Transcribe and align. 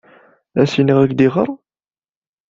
Ad 0.59 0.63
as-iniɣ 0.69 0.97
ad 0.99 1.05
ak-d-iɣer? 1.05 1.49